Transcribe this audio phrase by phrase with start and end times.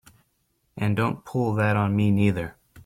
[0.77, 2.55] And don't pull that on me neither!